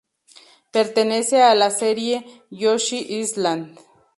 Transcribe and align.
Pertenece 0.71 1.43
a 1.43 1.53
la 1.53 1.69
serie 1.69 2.25
Yoshi's 2.49 3.07
Island. 3.07 3.77